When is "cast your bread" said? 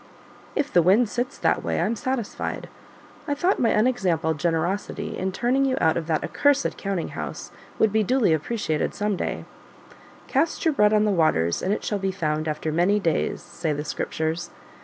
10.27-10.91